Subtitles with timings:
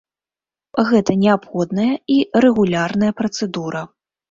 [0.91, 2.17] Гэта неабходная і
[2.47, 3.87] рэгулярная працэдура.